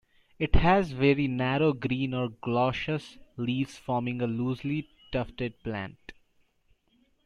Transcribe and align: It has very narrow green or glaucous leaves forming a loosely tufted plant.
It 0.39 0.55
has 0.55 0.93
very 0.93 1.27
narrow 1.27 1.73
green 1.73 2.15
or 2.15 2.29
glaucous 2.29 3.19
leaves 3.37 3.77
forming 3.77 4.19
a 4.23 4.25
loosely 4.25 4.89
tufted 5.11 5.61
plant. 5.61 6.13